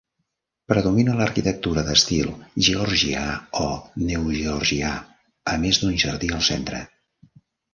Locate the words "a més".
5.55-5.83